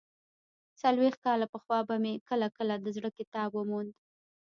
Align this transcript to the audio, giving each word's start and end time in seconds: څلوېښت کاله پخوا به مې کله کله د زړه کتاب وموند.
څلوېښت 0.81 1.19
کاله 1.27 1.45
پخوا 1.53 1.79
به 1.87 1.95
مې 2.03 2.13
کله 2.29 2.47
کله 2.57 2.75
د 2.79 2.85
زړه 2.95 3.09
کتاب 3.17 3.49
وموند. 3.53 3.91